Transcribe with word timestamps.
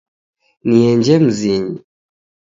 Nienje 0.67 1.15
mzinyi 1.25 1.79